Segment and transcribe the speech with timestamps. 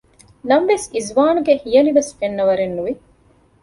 [0.49, 2.93] ނަމަވެސް އިޒުވާނުގެ ހިޔަނިވެސް ފެންނަވަރެއް ނުވި